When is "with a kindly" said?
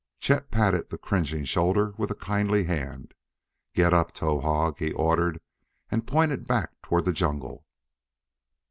1.95-2.63